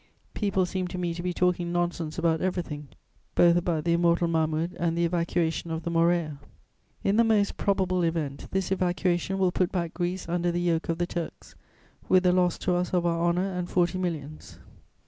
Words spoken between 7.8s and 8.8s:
event, this